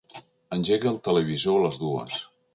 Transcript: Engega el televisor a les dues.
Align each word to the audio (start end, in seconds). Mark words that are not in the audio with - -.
Engega 0.57 0.89
el 0.93 0.97
televisor 1.09 1.61
a 1.61 1.69
les 1.69 1.79
dues. 1.85 2.19